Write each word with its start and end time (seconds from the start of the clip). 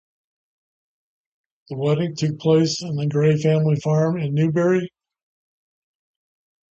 The 1.69 1.75
wedding 1.77 2.15
took 2.15 2.39
place 2.39 2.83
at 2.83 2.95
the 2.95 3.05
Gray 3.05 3.37
family 3.37 3.75
farm 3.75 4.17
in 4.17 4.33
Newbury. 4.33 4.89